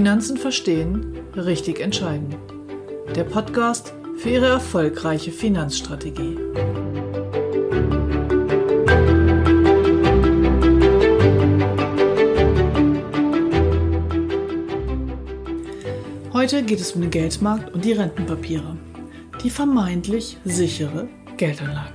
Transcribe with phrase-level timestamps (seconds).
[0.00, 2.34] Finanzen verstehen, richtig entscheiden.
[3.14, 6.38] Der Podcast für Ihre erfolgreiche Finanzstrategie.
[16.32, 18.78] Heute geht es um den Geldmarkt und die Rentenpapiere.
[19.44, 21.92] Die vermeintlich sichere Geldanlage.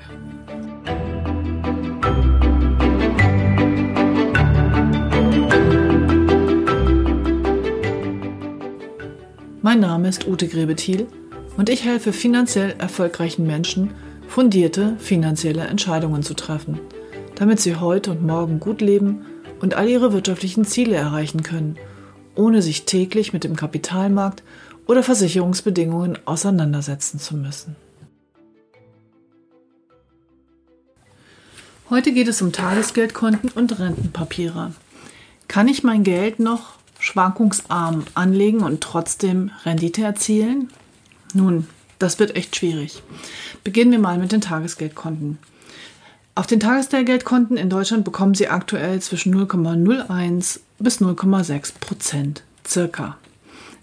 [9.66, 11.08] Mein Name ist Ute Grebethiel
[11.58, 13.96] und ich helfe finanziell erfolgreichen Menschen,
[14.28, 16.80] fundierte finanzielle Entscheidungen zu treffen,
[17.34, 19.26] damit sie heute und morgen gut leben
[19.62, 21.78] und all ihre wirtschaftlichen Ziele erreichen können,
[22.36, 24.44] ohne sich täglich mit dem Kapitalmarkt
[24.86, 27.76] oder Versicherungsbedingungen auseinandersetzen zu müssen.
[31.90, 34.74] Heute geht es um Tagesgeldkonten und Rentenpapiere.
[35.48, 40.72] Kann ich mein Geld noch schwankungsarm anlegen und trotzdem Rendite erzielen?
[41.34, 41.68] Nun,
[42.00, 43.04] das wird echt schwierig.
[43.64, 45.38] Beginnen wir mal mit den Tagesgeldkonten.
[46.34, 53.18] Auf den Tagesgeldkonten in Deutschland bekommen Sie aktuell zwischen 0,01 bis 0,6 Prozent circa.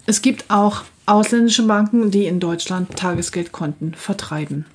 [0.05, 4.65] Es gibt auch ausländische Banken, die in Deutschland Tagesgeldkonten vertreiben.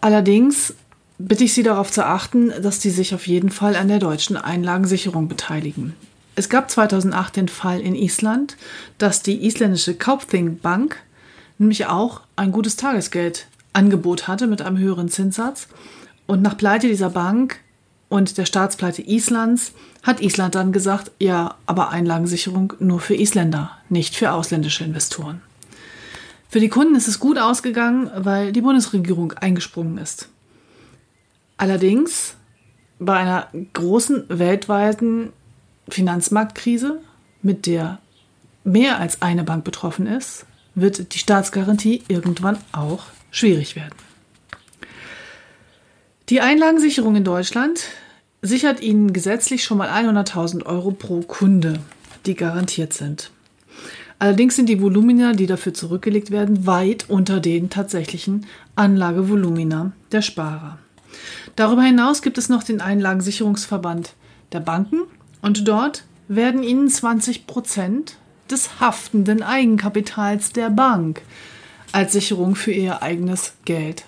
[0.00, 0.74] Allerdings
[1.18, 4.36] bitte ich Sie darauf zu achten, dass Sie sich auf jeden Fall an der deutschen
[4.36, 5.94] Einlagensicherung beteiligen.
[6.36, 8.58] Es gab 2008 den Fall in Island,
[8.98, 10.98] dass die isländische Kaupthing Bank
[11.56, 15.68] nämlich auch ein gutes Tagesgeldangebot hatte mit einem höheren Zinssatz.
[16.26, 17.60] Und nach Pleite dieser Bank
[18.10, 24.14] und der Staatspleite Islands hat Island dann gesagt, ja, aber Einlagensicherung nur für Isländer, nicht
[24.14, 25.40] für ausländische Investoren.
[26.50, 30.28] Für die Kunden ist es gut ausgegangen, weil die Bundesregierung eingesprungen ist.
[31.56, 32.34] Allerdings
[32.98, 35.32] bei einer großen weltweiten
[35.88, 37.00] Finanzmarktkrise,
[37.42, 38.00] mit der
[38.64, 43.94] mehr als eine Bank betroffen ist, wird die Staatsgarantie irgendwann auch schwierig werden.
[46.28, 47.84] Die Einlagensicherung in Deutschland
[48.42, 51.80] sichert Ihnen gesetzlich schon mal 100.000 Euro pro Kunde,
[52.26, 53.30] die garantiert sind.
[54.18, 60.78] Allerdings sind die Volumina, die dafür zurückgelegt werden, weit unter den tatsächlichen Anlagevolumina der Sparer.
[61.54, 64.14] Darüber hinaus gibt es noch den Einlagensicherungsverband
[64.52, 65.02] der Banken
[65.46, 68.16] und dort werden Ihnen 20 Prozent
[68.50, 71.22] des haftenden Eigenkapitals der Bank
[71.92, 74.06] als Sicherung für Ihr eigenes Geld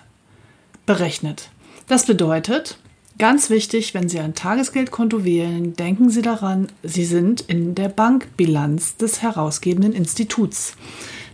[0.85, 1.49] berechnet.
[1.87, 2.77] Das bedeutet,
[3.19, 8.97] ganz wichtig, wenn Sie ein Tagesgeldkonto wählen, denken Sie daran, Sie sind in der Bankbilanz
[8.97, 10.73] des herausgebenden Instituts.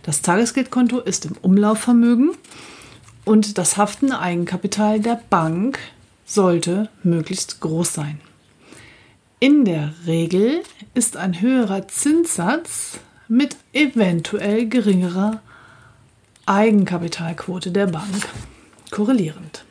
[0.04, 2.30] Das Tagesgeldkonto ist im Umlaufvermögen
[3.24, 5.80] und das haftende Eigenkapital der Bank
[6.24, 8.20] sollte möglichst groß sein.
[9.38, 10.62] In der Regel
[10.94, 12.98] ist ein höherer Zinssatz
[13.28, 15.42] mit eventuell geringerer
[16.46, 18.28] Eigenkapitalquote der Bank
[18.90, 19.66] korrelierend.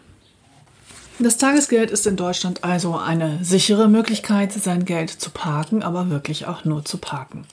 [1.17, 6.45] Das Tagesgeld ist in Deutschland also eine sichere Möglichkeit, sein Geld zu parken, aber wirklich
[6.45, 7.47] auch nur zu parken.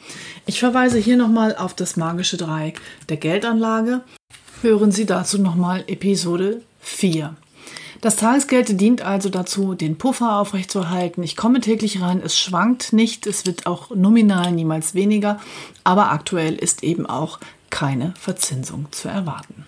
[0.45, 4.03] Ich verweise hier nochmal auf das magische Dreieck der Geldanlage.
[4.61, 7.37] Hören Sie dazu nochmal Episode 4.
[8.03, 11.23] Das Tagesgeld dient also dazu, den Puffer aufrechtzuerhalten.
[11.23, 15.39] Ich komme täglich rein, es schwankt nicht, es wird auch nominal niemals weniger,
[15.85, 17.39] aber aktuell ist eben auch
[17.71, 19.67] keine Verzinsung zu erwarten.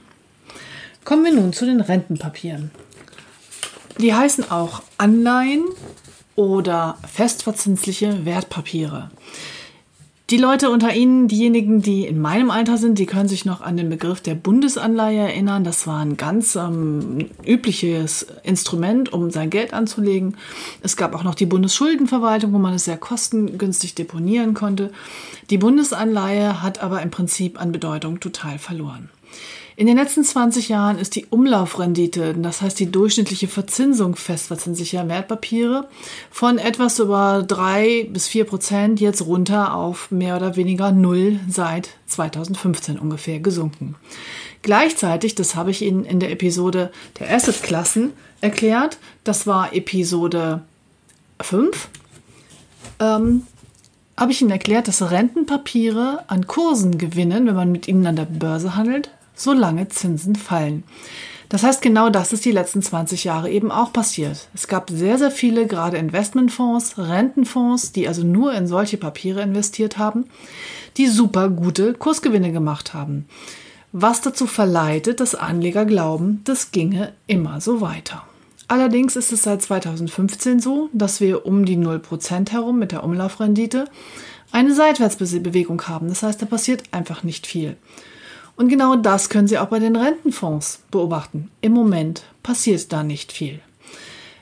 [1.05, 2.73] Kommen wir nun zu den Rentenpapieren.
[3.99, 5.65] Die heißen auch Anleihen
[6.35, 9.13] oder festverzinsliche Wertpapiere.
[10.31, 13.77] Die Leute unter Ihnen, diejenigen, die in meinem Alter sind, die können sich noch an
[13.77, 15.65] den Begriff der Bundesanleihe erinnern.
[15.65, 20.39] Das war ein ganz ähm, übliches Instrument, um sein Geld anzulegen.
[20.81, 24.93] Es gab auch noch die Bundesschuldenverwaltung, wo man es sehr kostengünstig deponieren konnte.
[25.51, 29.11] Die Bundesanleihe hat aber im Prinzip an Bedeutung total verloren.
[29.77, 35.89] In den letzten 20 Jahren ist die Umlaufrendite, das heißt die durchschnittliche Verzinsung festverzinslicher Wertpapiere,
[36.31, 41.91] von etwas über 3 bis 4 Prozent jetzt runter auf mehr oder weniger null seit
[42.07, 43.97] 2015 ungefähr gesunken.
[44.63, 50.63] Gleichzeitig, das habe ich Ihnen in der Episode der Assetklassen erklärt, das war Episode
[51.41, 51.89] 5,
[53.01, 53.43] ähm,
[54.17, 58.27] habe ich Ihnen erklärt, dass Rentenpapiere an Kursen gewinnen, wenn man mit ihnen an der
[58.27, 60.85] Börse handelt, solange Zinsen fallen.
[61.49, 64.49] Das heißt, genau das ist die letzten 20 Jahre eben auch passiert.
[64.55, 69.99] Es gab sehr, sehr viele, gerade Investmentfonds, Rentenfonds, die also nur in solche Papiere investiert
[69.99, 70.25] haben,
[70.97, 73.27] die super gute Kursgewinne gemacht haben.
[73.93, 78.25] Was dazu verleitet, dass Anleger glauben, das ginge immer so weiter.
[78.67, 83.85] Allerdings ist es seit 2015 so, dass wir um die 0% herum mit der Umlaufrendite
[84.51, 86.09] eine Seitwärtsbewegung haben.
[86.09, 87.77] Das heißt, da passiert einfach nicht viel.
[88.57, 91.51] Und genau das können Sie auch bei den Rentenfonds beobachten.
[91.61, 93.61] Im Moment passiert da nicht viel.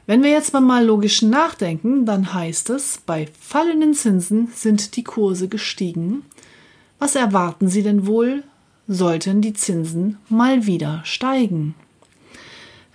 [0.07, 5.49] Wenn wir jetzt mal logisch nachdenken, dann heißt es, bei fallenden Zinsen sind die Kurse
[5.49, 6.25] gestiegen.
[6.99, 8.43] Was erwarten Sie denn wohl,
[8.89, 11.75] sollten die Zinsen mal wieder steigen?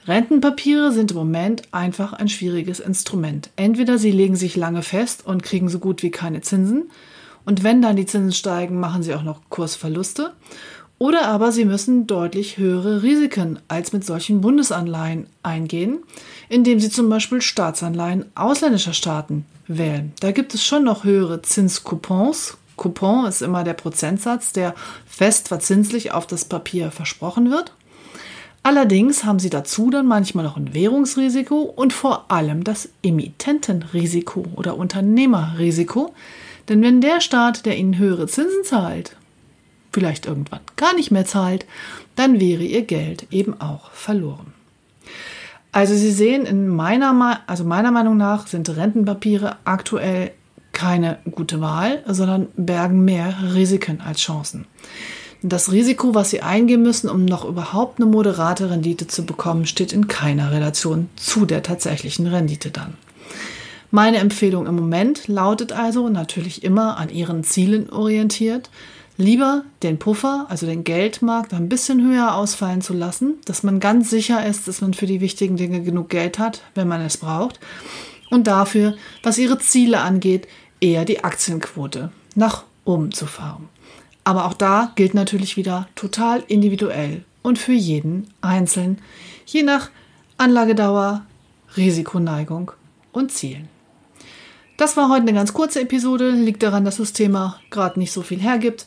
[0.05, 3.49] Rentenpapiere sind im Moment einfach ein schwieriges Instrument.
[3.55, 6.89] Entweder sie legen sich lange fest und kriegen so gut wie keine Zinsen,
[7.47, 10.33] und wenn dann die Zinsen steigen, machen sie auch noch Kursverluste,
[10.99, 15.99] oder aber sie müssen deutlich höhere Risiken als mit solchen Bundesanleihen eingehen,
[16.49, 20.13] indem sie zum Beispiel Staatsanleihen ausländischer Staaten wählen.
[20.19, 22.57] Da gibt es schon noch höhere Zinscoupons.
[22.77, 24.75] Coupon ist immer der Prozentsatz, der
[25.07, 27.73] fest verzinslich auf das Papier versprochen wird.
[28.63, 34.77] Allerdings haben sie dazu dann manchmal noch ein Währungsrisiko und vor allem das Emittentenrisiko oder
[34.77, 36.13] Unternehmerrisiko.
[36.67, 39.15] Denn wenn der Staat, der ihnen höhere Zinsen zahlt,
[39.97, 41.65] vielleicht irgendwann gar nicht mehr zahlt,
[42.15, 44.53] dann wäre ihr Geld eben auch verloren.
[45.71, 50.33] Also Sie sehen, in meiner, also meiner Meinung nach sind Rentenpapiere aktuell
[50.71, 54.67] keine gute Wahl, sondern bergen mehr Risiken als Chancen.
[55.41, 59.93] Das Risiko, was Sie eingehen müssen, um noch überhaupt eine moderate Rendite zu bekommen, steht
[59.93, 62.93] in keiner Relation zu der tatsächlichen Rendite dann.
[63.89, 68.69] Meine Empfehlung im Moment lautet also natürlich immer an Ihren Zielen orientiert,
[69.17, 74.09] lieber den Puffer, also den Geldmarkt, ein bisschen höher ausfallen zu lassen, dass man ganz
[74.09, 77.59] sicher ist, dass man für die wichtigen Dinge genug Geld hat, wenn man es braucht.
[78.29, 80.47] Und dafür, was ihre Ziele angeht,
[80.79, 83.69] eher die Aktienquote nach oben zu fahren.
[84.23, 88.99] Aber auch da gilt natürlich wieder total individuell und für jeden einzeln,
[89.45, 89.89] je nach
[90.37, 91.25] Anlagedauer,
[91.77, 92.71] Risikoneigung
[93.13, 93.69] und Zielen.
[94.77, 98.21] Das war heute eine ganz kurze Episode, liegt daran, dass das Thema gerade nicht so
[98.21, 98.85] viel hergibt.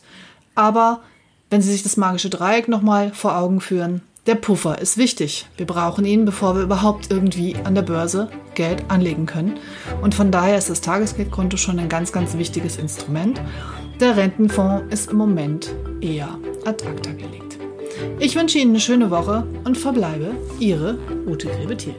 [0.55, 1.01] Aber
[1.49, 5.47] wenn Sie sich das magische Dreieck nochmal vor Augen führen, der Puffer ist wichtig.
[5.57, 9.57] Wir brauchen ihn, bevor wir überhaupt irgendwie an der Börse Geld anlegen können.
[10.01, 13.41] Und von daher ist das Tagesgeldkonto schon ein ganz, ganz wichtiges Instrument.
[13.99, 16.29] Der Rentenfonds ist im Moment eher
[16.65, 17.57] ad acta gelegt.
[18.19, 20.97] Ich wünsche Ihnen eine schöne Woche und verbleibe Ihre
[21.27, 21.95] Ute Grebethiel.